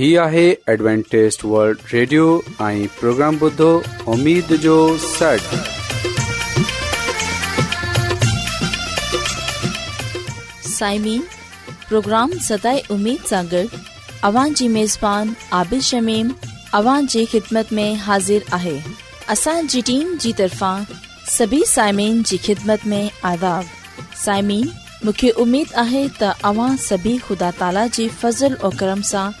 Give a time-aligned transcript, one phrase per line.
[0.00, 0.42] هي آهي
[0.80, 2.26] ॲಡ್وانٽيست world radio
[2.66, 3.66] ۽ programme بدو
[4.12, 5.48] اميد جو سيٽ
[10.68, 11.22] سائمين
[11.88, 13.62] پروگرام ستاي اميد سانڳڙ
[14.30, 16.32] اوان جي ميزبان عابد شميم
[16.80, 18.74] اوان جي خدمت ۾ حاضر آهي
[19.36, 20.88] اسان جي ٽيم جي طرفان
[21.36, 23.02] سڀي سائمين جي خدمت ۾
[23.34, 23.76] آداب
[24.24, 24.72] سائمين
[25.04, 29.40] مونکي اميد آهي ته اوان سڀي خدا تالا جي فضل ۽ کرم سان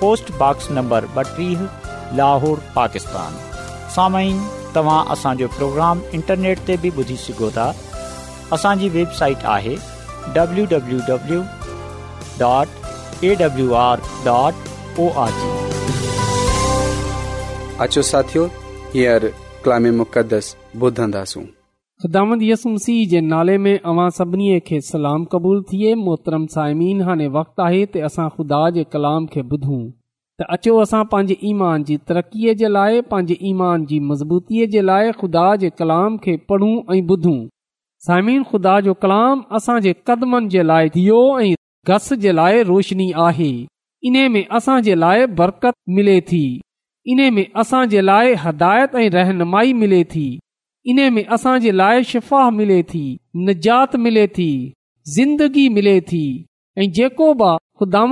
[0.00, 1.60] पोस्टॉक्स नंबर ॿटीह
[2.20, 3.40] लाहौर पाकिस्तान
[3.94, 7.66] साम्हीं तव्हां असांजो प्रोग्राम इंटरनेट ते बि ॿुधी सघो था
[8.58, 9.74] असांजी वेबसाइट आहे
[10.36, 11.40] W W W
[12.44, 14.72] dot A W R dot
[15.06, 15.10] O
[17.84, 18.46] अचो साथियो
[18.94, 19.28] हींअर
[19.64, 21.42] ॿुधंदासूं
[22.04, 27.62] यसु मसीह जे नाले में अवां सभिनी खे सलाम क़बूल थिए मोहतरम साइमिन हाणे वक़्तु
[27.62, 29.78] आहे त असां खुदा जे कलाम खे ॿुधूं
[30.40, 35.12] त अचो असां पंहिंजे ईमान जी तरक़ीअ जे लाइ पंहिंजे ईमान जी मज़बूतीअ जे लाइ
[35.22, 37.38] खुदा जे कलाम खे पढ़ूं ऐं ॿुधूं
[38.08, 41.20] साइमिन ख़ुदा जो कलाम असां जे क़दमनि जे लाइ थियो
[41.88, 43.50] घस जे लाइ रोशनी आहे
[44.10, 46.44] इन में असां जे लाइ बरकत मिले थी
[47.14, 50.26] इन में असां जे लाइ हिदायत ऐं रहनुमाई मिले थी
[50.92, 53.02] इन में असां जे लाइ शिफ़ाह मिले थी
[53.46, 54.48] निजात मिले थी
[55.14, 56.24] ज़िंदगी मिले थी
[56.78, 58.02] ऐ जेको बि खुदा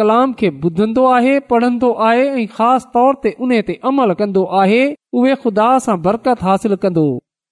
[0.00, 4.82] कलाम खे ॿुधंदो आहे पढ़ंदो आहे ऐ ख़ासि तोर ते उन ते अमल कन्दो आहे
[5.20, 7.06] उहे खुदा सां बरकत हासिल कंदो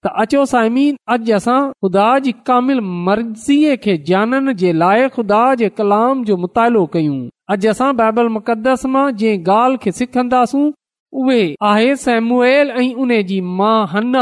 [0.07, 0.85] त अचो सायमी
[1.17, 6.85] अॼु असां ख़ुदा जी कामिल मर्ज़ीअ खे जानन जे लाइ खुदा जे कलाम जो मुतालो
[6.97, 7.19] कयूं
[7.55, 10.65] अॼु असां बाइबल मुक़दस मां जंहिं ॻाल्हि खे सिखंदासूं
[11.23, 11.43] उहे
[11.73, 14.15] आहे सेमुएल ऐं उन जी मा हन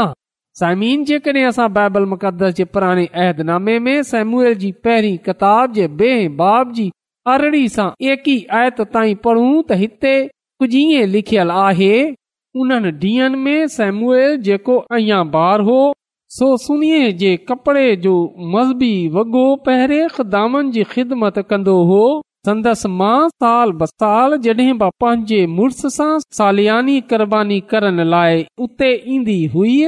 [0.59, 5.75] कडे॒बल मुक़दस जे पुराणे अहदनामे सेमूल जी पहिरीं किताब
[9.25, 11.93] पढ़ूं हिते कुझु लिखियल आहे
[12.61, 13.87] उन डींहं
[15.31, 15.79] बार हो
[16.37, 18.13] सो सुनिए जे कपड़े जो
[18.55, 22.01] मज़बी वॻो ख़िदामन जी ख़िदमत हो
[22.45, 27.25] संदसि मां साल बसाले मुड़ सालियानी क़ुर
[27.71, 29.83] करण लाइ उते ईंदी हुई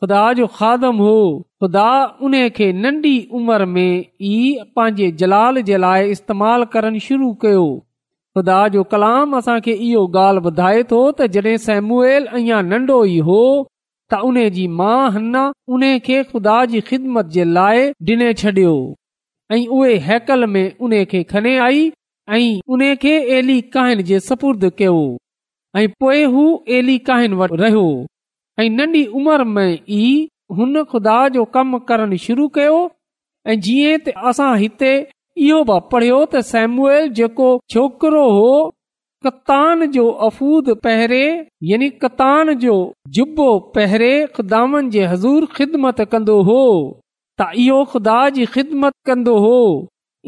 [0.00, 1.14] ख़ुदा जो खादम हो
[1.60, 1.88] खुदा
[2.24, 7.66] नंढी उमिरि में ई पंहिंजे जलाल जे लाइ इस्तेमाल करण शुरू कयो
[8.36, 13.42] ख़ुदा जो कलाम असांखे इहो ॻाल्हि ॿुधाए थो तॾहिं सेमुएल अञा नन्ढो ई हो
[14.12, 15.42] त उन जी माउ हना
[15.74, 18.74] उन खे ख़ुदा जी ख़िदमत जे लाइ डि॒ने छॾियो
[19.56, 21.90] ऐं उहे हैकल में उन खे खने आई
[22.36, 24.96] ऐं सपुर्द कयो
[25.76, 26.44] ऐं पोएं हू
[26.76, 27.82] एली वटि रहियो
[28.60, 32.80] ऐं नंढी उमिरि में ई हुन ख़ुदा जो कमु करणु शुरू कयो
[33.48, 34.90] ऐं जीअं असां हिते
[35.46, 36.42] इहो बि पढ़ियो त
[37.18, 38.50] जेको छोकिरो हो
[39.26, 41.22] कतान जो अफ़ूद पहिरे
[41.70, 42.74] यानी कतान जो
[43.18, 43.48] जुबो
[43.78, 46.60] पहिरे ख़ुदानि जी हज़ूर ख़िदमत कंदो हो
[47.40, 49.56] त इहो ख़ुदा जी ख़िदमत कंदो हो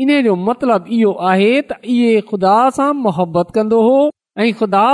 [0.07, 4.01] इन जो मतिलब इहो आहे त इहे ख़ुदा सां मुहबत कंदो हो
[4.41, 4.85] ऐं खुदा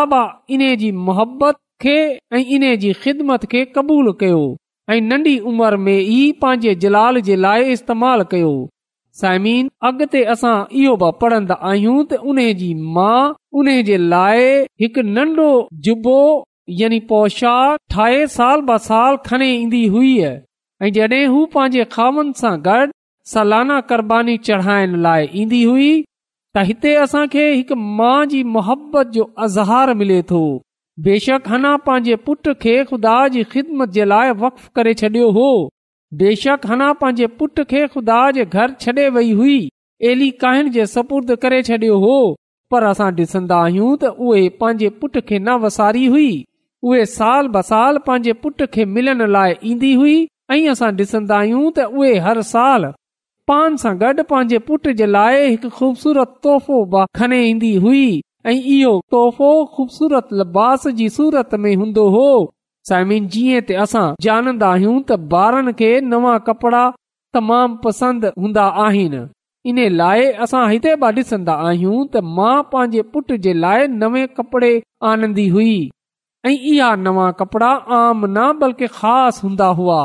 [0.50, 1.96] इन्हे जी मोहबत खे
[2.34, 4.40] ऐं इन जी ख़िदमत खे क़बूल कयो
[4.90, 8.50] ऐ नन्ढी उमर में ई पंहिंजे जलाल जे लाइ इस्तेमाल कयो
[9.20, 13.10] साइमीन अॻिते असां इहो बि पढ़ंदा आहियूं त उन जी मा
[13.62, 14.48] उन जे लाइ
[14.84, 15.48] हिकु
[15.88, 16.16] जुबो
[16.82, 22.90] यानी पोशाक ठाहे साल ब साल खणी ईंदी हुई ऐ जडे॒ पंहिंजे खावन सां गॾु
[23.36, 25.90] सालाना क़ुरबानीबानी चढ़ाइण लाइ ईंदी हुई
[26.58, 30.38] त हिते असांखे हिकु माउ जी मोहबत जो अज़हार मिले थो
[31.06, 35.50] बेशक हना पंहिंजे पुट खे ख़ुदा जी ख़िदमत जे लाइ वफ़ करे छॾियो हो
[36.22, 39.58] बेशक हना पंहिंजे पुट खे ख़ुदा जे घर छॾे वेई हुई
[40.12, 40.30] एली
[40.94, 42.16] सपुर्द करे छडि॒यो हो
[42.72, 46.28] पर असां ॾिसंदा आहियूं त उहे पंहिंजे पुट खे न वसारी हुई
[46.88, 51.64] उहे साल ब साल पंहिंजे पुट खे मिलण लाइ ईंदी हुई ऐं असां ॾिसंदा आहियूं
[51.80, 52.92] त उहे हर साल
[53.48, 58.00] पान सां गॾु पंहिंजे पुट जे लाइ हिकु ख़ूबसूरत तोहफ़ो खणी ईंदी हुई
[58.50, 60.84] ऐं इहो तोहफ़ो ख़ूबसूरत लिबास
[61.66, 62.26] में हूंदो हो
[62.90, 66.82] असां ॼाणंदा आहियूं त ॿारनि खे नवां कपिड़ा
[67.38, 69.22] तमामु पसंदि हूंदा आहिनि
[69.72, 74.72] इन लाइ असां हिते पास ॾिसंदा आहियूं त मां पंहिंजे पुट जे लाइ नवे कपिड़े
[75.12, 75.72] आनंदी हुई
[76.46, 77.72] ऐं इहे नवां कपिड़ा
[78.04, 80.00] आम न बल्कि ख़ासि हूंदा हुआ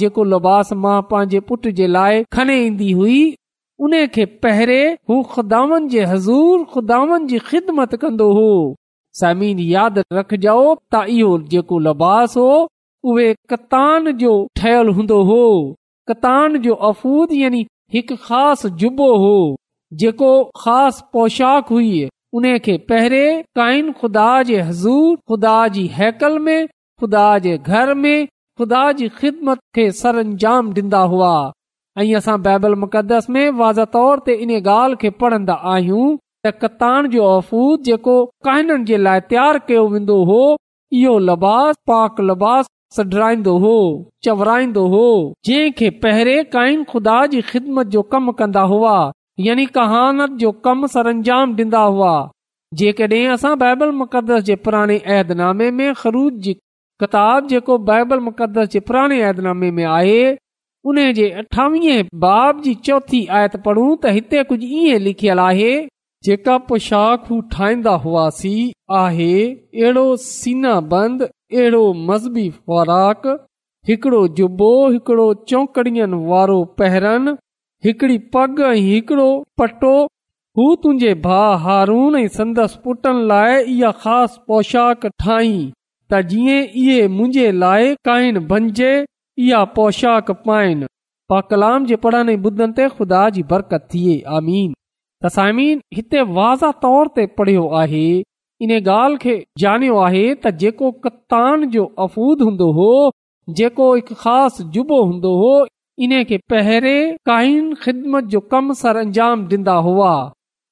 [0.00, 3.20] जेको लिबास मां पंहिंजे पुट जे लाइ खणी ईंदी हुई
[3.86, 5.20] उन खे पहिरें
[9.20, 13.14] समीन यादि रखजो त इहो जेको लबास हो
[13.60, 14.34] कतान जो
[16.88, 17.60] अफ़ूद यानी
[17.94, 19.30] हिकु ख़ासि जुबो हो
[20.02, 20.30] जेको
[20.64, 21.94] ख़ासि पोशाक हुई
[22.40, 26.58] उन खे पहिरें काइन खुदा जे हज़ूर खुदा जी हैकल में
[27.00, 28.18] खुदा जे घर में
[28.58, 31.30] ख़ुदा जी ख़िदमत खे सरंजाम डींदा हुआ
[32.02, 36.04] ऐं असां बाइबल मुक़दस में वाज़तौर ते पढ़ंदा आहियूं
[39.36, 40.40] कयो वेंदो हो
[41.00, 43.74] इहो लबास पाक लडंदो हो
[44.28, 45.04] चवराईंदो हो
[45.50, 48.96] जंहिं खे पहिरें काई ख़ुदा जी ख़िदमत जो कम कंदा हुआ
[49.48, 52.14] यानी कहानत जो कम सरंजाम डींदा हुआ
[52.82, 56.56] जेकॾहिं असां बाइबल मुक़दस जे पुराणे अहदनामे में ख़रूज जी
[57.00, 60.20] किताब जेको बाइबल मुक़द्दस जे पुराणे ऐतनामे में आहे
[60.92, 65.72] उन जे अठावीह बाब जी चोथी आयत पढ़ूं त हिते कुझु इएं लिखियलु आहे
[66.28, 68.54] जेका पोशाक हू ठाहींदा हुआसीं
[69.00, 73.28] आहे अहिड़ो सीना बंद अहिड़ो मज़बी ख़ुराक
[73.90, 77.28] हिकिड़ो जुबो हिकिड़ो चौकड़ियनि वारो पहिरन
[77.88, 79.28] हिकिड़ी पग ऐं हिकिड़ो
[79.62, 79.92] पटो
[80.58, 85.56] हू तुंहिंजे भाउ हारून ऐं संदसि पुटनि लाइ इहा ख़ासि पोशाक ठाही
[86.12, 88.56] तीअं इहे मुंहिंजे लाइ पढ़ियो
[97.80, 97.98] आहे
[98.62, 99.32] इन ॻाल्हि खे
[99.62, 100.22] ॼाणियो आहे
[102.04, 102.90] अफ़ूद हूंदो हो
[103.58, 105.50] जेको हिकु ख़ासि जुबो हूंदो हो
[106.06, 109.36] इन खे पहिरें कहिन ख़िदमत जो कम सर अंजाम
[109.88, 110.14] हुआ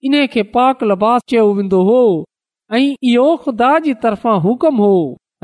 [0.04, 1.98] इन खे पाक लबास चयो वेंदो हो
[2.76, 4.94] ऐं इहो ख़ुदा जी तरफ़ा हुकुम हो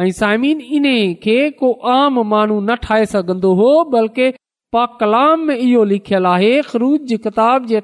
[0.01, 4.29] ऐं साइमीन इन्हे खे को आम माण्हू न ठाहे सघंदो हो बल्कि
[4.73, 7.81] पा कलाम में इहो लिखियल आहे ख़रूज किताब जे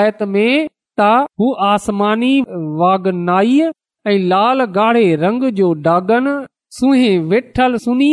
[0.00, 0.68] आयत में
[1.00, 1.08] त
[1.40, 2.34] हू आसमानी
[4.32, 6.26] लाल गाढ़े रंग जो डागन
[6.78, 6.90] सु
[7.32, 8.12] वेठल सुनी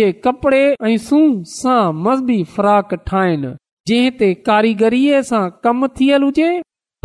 [0.00, 3.54] जे कपड़े ऐं सूंह सां मज़बी फ्राक ठाहिनि
[3.88, 5.04] जंहिं ते कारीगरी
[5.68, 6.50] कम थियल हुजे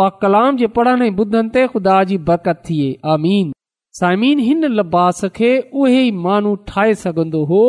[0.01, 3.57] पा कलाम जे पढ़ण ऐं ख़ुदा जी बरकत थिए आमीन
[3.99, 5.47] साइमीन हिन लिबास खे
[5.83, 7.63] उहे माण्हू ठाहे सघंदो हो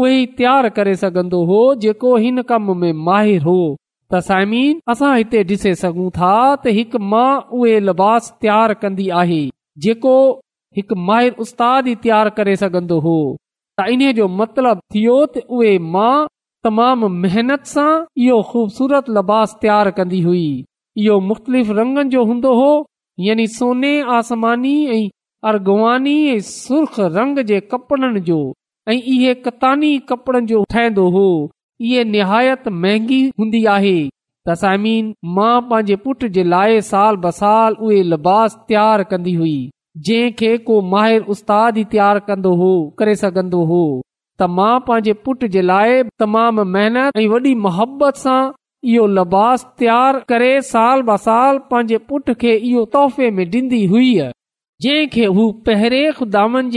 [0.00, 3.56] उहे तयार करे सघंदो हो जेको हिन कम में माहिर हो
[4.12, 9.40] त साइमीन असां हिते ॾिसे सघूं था त हिकु उहे लिबास तयारु कंदी आहे
[9.86, 10.14] जेको
[10.76, 13.16] हिकु माहिर उस्ताद ई तयारु करे सघंदो हो
[13.80, 15.74] त इन जो मतलबु थियो त उहे
[16.68, 17.90] तमाम मेहनत सां
[18.28, 20.46] इहो खूबसूरत लिबास तयारु कंदी हुई
[21.02, 22.70] इहो मुख़्तलिफ़ रंगनि जो हूंदो हो
[23.28, 24.74] यानी सोने आसमानी
[25.48, 28.38] अरगवानी सुर्ख रंग जे कपड़न जो
[29.44, 31.26] कतानी कपड़न जो ठाहींदो हो
[31.80, 33.96] इहे निहायत महांगी हूंदी आहे
[34.48, 39.56] तसामीन मा पांजे पुट जे लाइ साल बसाल उहे लिबास तयार कन्दी हुई
[40.08, 43.82] जंहिं खे को माहिर उस्ताद ई तयार कंदो हो करे सघन्दो हो
[44.38, 48.40] त मां पंहिंजे पुट जे लाइ तमाम मेहनत ऐं वॾी मोहबत सां
[48.94, 54.10] इयो लबास तयार करे साल बसाल पंहिंजे पुट खे इहो तोहफ़े में डीन्दी हुई
[54.82, 56.26] जंहिंखे हू पहिरें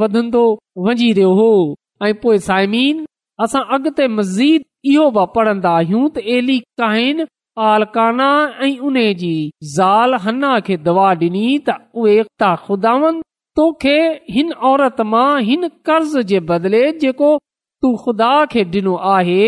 [4.93, 6.05] इहो पढ़ंदा आहियूं
[10.89, 11.47] दवा ॾिनी
[13.57, 13.97] तोखे
[14.35, 17.31] हिन औरत मां हिन कर्ज़ जे बदिले जेको
[17.83, 19.45] तू ख़ुदा खे ॾिनो आहे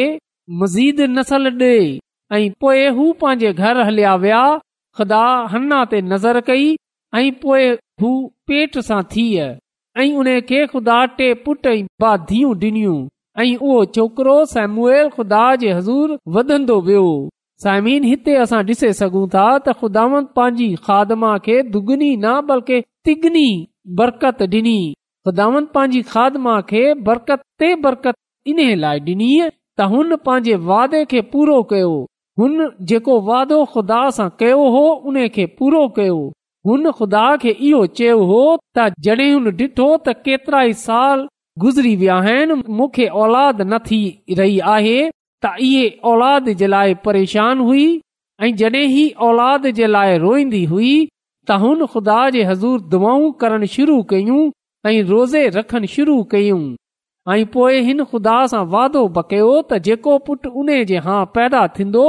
[0.61, 1.75] मज़ीद नसल ॾे
[2.37, 4.41] ऐं पोइ हू पंहिंजे घर हलिया विया
[4.99, 6.65] ख़ुदा कई
[7.19, 7.69] ऐं पोइ
[8.03, 8.11] हू
[8.51, 9.03] पेट सां
[11.19, 12.99] टे पुटियूं
[13.45, 17.07] ऐं उहो छोकिरो सेमुएल ख़ुदा जे हज़ूर वधंदो वियो
[17.67, 23.49] साइमिन हिते असां ॾिसी सघूं था त ख़ुदावंत पंहिंजी खादमा खे दुगनी न बल्कि तिगनी
[24.03, 24.79] बरकत ॾिनी
[25.27, 28.21] ख़ुदावंत पंहिंजी खादमा खे बरकत ते बरकत
[28.53, 29.29] इन लाइ ॾिनी
[29.79, 31.93] त हुन पंहिंजे वादे खे पूरो कयो
[32.41, 34.83] हुन जेको वादो ख़ुदा सां कयो हो
[35.13, 36.19] उन खे पूरो कयो
[36.71, 38.43] हुन ख़ुदा खे इहो चयो हो
[38.79, 41.25] त जॾहिं हुन ॾिठो त केतिरा ई साल
[41.65, 44.03] गुज़री विया आहिनि मूंखे औलाद न थी
[44.43, 47.89] रही आहे त इहे औलाद जे लाइ परेशान हुई
[48.43, 53.73] ऐं जॾहिं ही औलाद जे लाइ रोईंदी हुई त हुन ख़ुदा जे हज़ूर दुआ करणु
[53.77, 54.43] शुरू कयूं
[54.93, 56.63] ऐं रोज़े रखन शुरू कयूं
[57.33, 61.61] ऐं पोएं हिन ख़ुदा सां वादो बि कयो त जेको पुटु उन जे हा पैदा
[61.79, 62.03] थींदो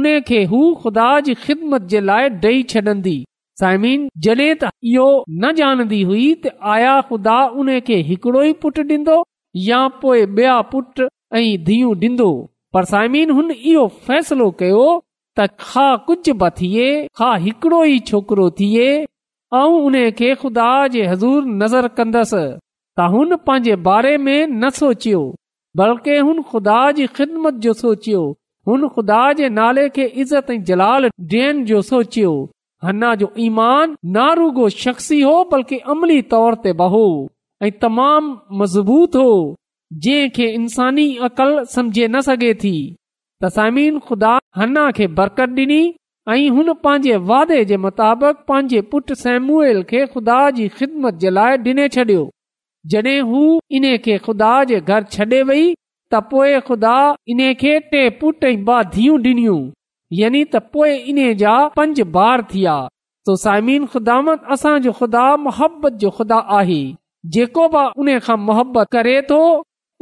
[0.00, 3.14] उन खे हू खुदा जी ख़िदमत जे लाइ डे छॾंदी
[3.62, 8.86] साइमीन जॾहिं त इहो न ॼाणंदी हुई त आया ख़ुदा उन खे हिकिड़ो ई पुटु
[8.92, 9.16] ॾींदो
[9.64, 11.06] या पोए ॿिया पुट
[11.40, 12.30] ऐं धीअ ॾींदो
[12.76, 14.86] पर साइमिन हुन इहो फ़ैसिलो कयो
[15.38, 16.88] त खा कुझु बि थिए
[17.22, 22.46] खा हिकिड़ो ई छोकिरो थिए ऐं उन खे खुदा जे हज़ूर नज़र कंदसि
[22.98, 25.20] त हुन पंहिंजे बारे में न सोचियो
[25.80, 28.22] बल्कि हुन ख़ुदा जी ख़िदमत जो सोचियो
[28.68, 29.20] हुन ख़ुदा
[29.58, 32.32] नाले ऐं जलाल ॾियण जो सोचियो
[32.84, 37.04] हन्ना जो ईमान नारूगो शख़्सी हो बल्कि अमली तौर ते बहो
[37.66, 39.32] ऐं तमामु मज़बूत हो
[40.06, 42.74] जंहिं खे इंसानी अक़ल समझे न सघे थी
[43.44, 45.80] तसामीन ख़ुदा हन्ना खे बरकत डि॒नी
[46.36, 51.56] ऐं हुन पंहिंजे वादे जे मुताबिक़ पंहिंजे पुट सैमुएल खे ख़ुदा जी ख़िदमत जे लाइ
[51.66, 52.30] डि॒ने छडि॒यो
[52.90, 53.40] जॾहिं हू
[53.78, 55.66] इन खे खुदा जे घर छॾे वई
[56.14, 56.94] त पोएं खुदा
[57.34, 59.60] इन खे टे पुटूं ॾिनियूं
[60.20, 62.74] यानी त पोएं इन जा पंज ॿार थिया
[63.26, 66.82] सो साइम असांजो खुदा मोहबत जो खुदा आहे
[67.36, 69.40] जेको बि उन खां मुहबत करे थो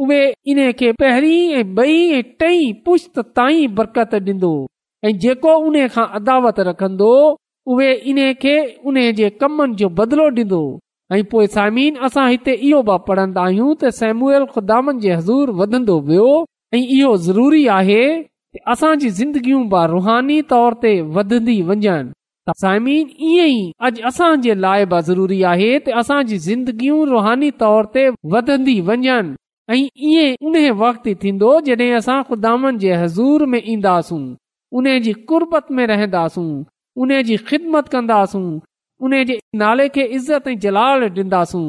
[0.05, 4.53] उहे पहिरीं टई पुश्त ताईं बरकत ॾींदो
[5.09, 7.13] ऐं जेको उन खां अदावत रखंदो
[7.75, 8.57] उहे इन खे
[8.93, 10.63] उन जे कमनि जो बदिलो ॾींदो
[11.13, 13.91] ऐं पोइ साइमिन असां हिते इहो बि पढ़ंदा आहियूं त
[14.55, 16.27] ख़ुदामन जो हज़ूर वधंदो वियो
[16.79, 18.03] ऐं इहो ज़रूरी आहे
[18.75, 21.89] असांजी ज़िंदगियूं बि रुहानी तौर ते वधंदी वञनि
[23.31, 29.11] ईअं ई अॼु असांजे लाइ बि ज़रूरी आहे असांजी ज़िंदगियूं रुहानी तौर ते वधंदी वञनि
[29.73, 30.95] ऐं ईअं उन
[31.25, 34.23] थींदो जॾहिं असां जे हज़ूर में ईंदासूं
[34.79, 35.15] उन जी
[35.81, 36.49] में रहंदासूं
[37.03, 38.47] उन जी ख़िदमत कंदासूं
[39.05, 41.67] उन जे नाले खे इज़त ऐं जलाल ॾींदासूं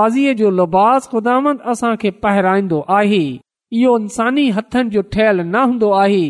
[0.00, 3.22] बाज़ीअ जो लिबास ख़ुदांद असांखे पहिराईंदो आहे
[3.72, 6.22] इहो इंसानी हथनि जो ठहियल न हूंदो आहे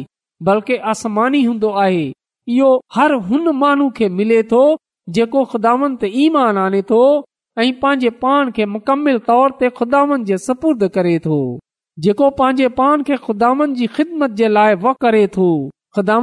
[0.49, 2.05] बल्कि आसमानी हूंदो आहे
[2.49, 4.63] इहो हर हुन माण्हू खे मिले थो
[5.19, 7.03] जेको ख़ुदामंत ईमान आने थो
[7.59, 11.37] ऐं पंहिंजे पान खे मुकमिल तौर ते ख़ुदानि जे सपुर्द करे थो
[12.07, 15.47] जेको पंहिंजे पाण खे ख़ुदा व करे थो
[15.99, 16.17] ख़ुदा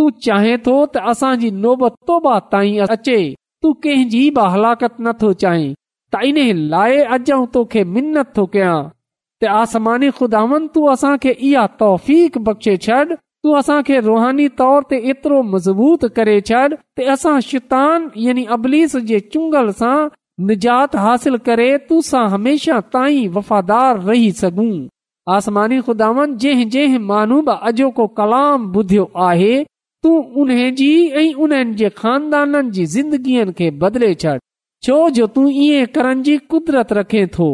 [0.00, 2.16] तू चाहें थो त असांजी नोबत
[2.56, 3.20] अचे
[3.62, 5.70] तू कंहिंजी बि हलाकत न थो चाहीं
[6.16, 8.76] त इन्हे लाइ अॼु आऊं तोखे मिनत थो कयां
[9.42, 12.10] त आसमानी खुदावन तूं असांखे इहा तौफ़
[12.48, 13.02] बख़्शे छॾ
[13.44, 16.38] तूं असांखे रुहानी तौर ते एतिरो मज़बूत करे
[17.50, 18.06] शितान
[18.56, 18.94] अबलीस
[19.32, 19.96] चुंगल सां
[20.48, 21.66] निजात हासिल करे
[23.38, 24.70] वफ़ादार रही सघूं
[25.36, 29.62] आसमानी खुदावन जंहिं जंहिं मानूब अॼोको कलाम ॿुधियो आहे
[30.04, 34.36] तू उन जी ऐं उन्हनि जे खानदाननि जी ज़िंदगीअ खे बदिले छॾ
[34.86, 37.50] छो जो तू ईअं करण जी कुदरत रखे थो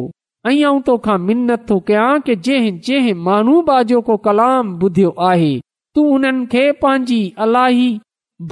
[0.46, 5.52] जंहिं जंहिं मानू बाजो को कलाम ॿुधियो आहे
[5.94, 7.88] तूं हुननि खे पंहिंजी अलाही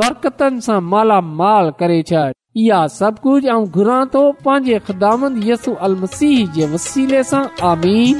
[0.01, 2.23] बरकतनि सां मालामाल करे छॾ
[2.65, 8.15] इहा सभु कुझु ऐं घुरां थो पंहिंजे ख़िदामंदसू अलमसीह जे वसीले सां आमीन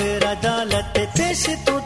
[0.00, 1.79] फिर अदालत पेश तू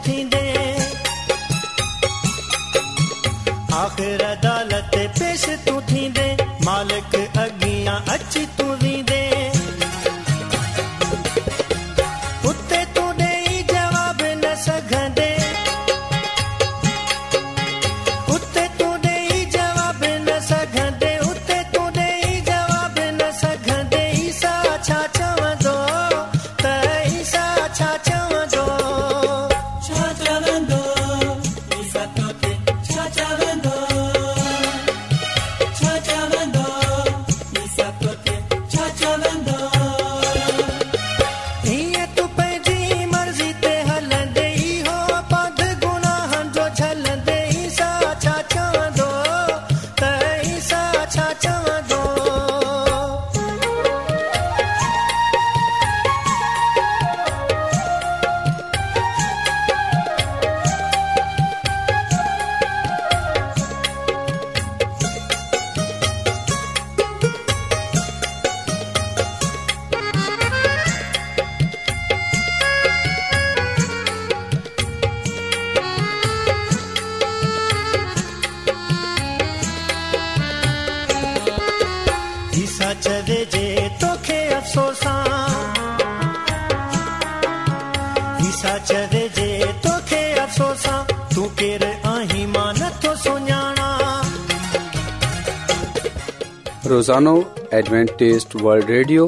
[97.05, 97.33] سانو
[97.77, 99.25] ایڈوانٹسٹ ورلڈ ریڈیو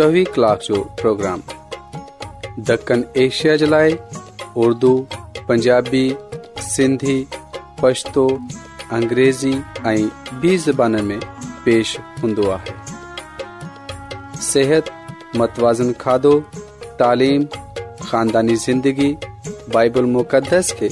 [0.00, 1.40] 24 کلاک جو پروگرام
[2.68, 3.90] دکن ایشیا جلائے
[4.64, 4.92] اردو
[5.46, 6.06] پنجابی
[6.68, 7.18] سندھی
[7.80, 8.26] پشتو
[8.98, 9.52] انګریزی
[9.88, 10.06] ایں
[10.40, 11.18] بی زبانن میں
[11.64, 12.56] پیش ہندوا
[14.50, 14.90] صحت
[15.38, 16.38] متوازن کھادو
[16.98, 17.42] تعلیم
[18.10, 19.14] خاندانی زندگی
[19.72, 20.88] بائبل مقدس کي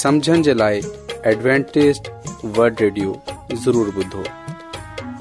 [0.00, 0.80] سمجھن جلائے
[1.30, 2.10] ایڈوانٹسٹ
[2.56, 3.12] ورلڈ ریڈیو
[3.64, 4.22] ضرور بدو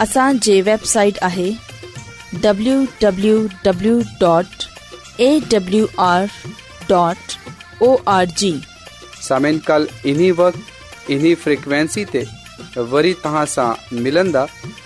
[0.00, 1.50] असांजे वेबसाइट आहे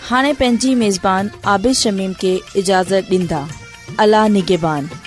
[0.08, 3.44] हाणे पंहिंजी عابد आबिशमीम खे اجازت ॾींदा
[4.02, 4.99] अला निगेबान